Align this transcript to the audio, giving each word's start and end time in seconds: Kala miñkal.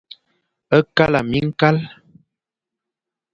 Kala 0.95 1.19
miñkal. 1.31 1.75